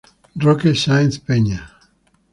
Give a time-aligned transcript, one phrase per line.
[0.43, 1.61] Roque Sáenz Peña.